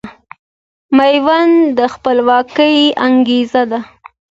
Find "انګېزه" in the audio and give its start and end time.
3.07-3.63